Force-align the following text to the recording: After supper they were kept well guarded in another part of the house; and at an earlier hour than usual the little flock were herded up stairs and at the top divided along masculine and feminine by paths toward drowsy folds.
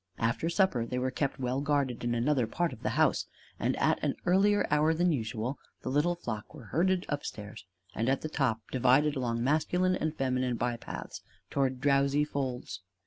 After 0.17 0.49
supper 0.49 0.83
they 0.87 0.97
were 0.97 1.11
kept 1.11 1.39
well 1.39 1.61
guarded 1.61 2.03
in 2.03 2.15
another 2.15 2.47
part 2.47 2.73
of 2.73 2.81
the 2.81 2.97
house; 2.97 3.27
and 3.59 3.75
at 3.75 4.03
an 4.03 4.15
earlier 4.25 4.65
hour 4.71 4.95
than 4.95 5.11
usual 5.11 5.59
the 5.83 5.89
little 5.91 6.15
flock 6.15 6.55
were 6.55 6.63
herded 6.73 7.05
up 7.07 7.23
stairs 7.23 7.65
and 7.93 8.09
at 8.09 8.21
the 8.21 8.27
top 8.27 8.61
divided 8.71 9.15
along 9.15 9.43
masculine 9.43 9.95
and 9.95 10.15
feminine 10.17 10.55
by 10.55 10.75
paths 10.75 11.21
toward 11.51 11.81
drowsy 11.81 12.25
folds. 12.25 12.81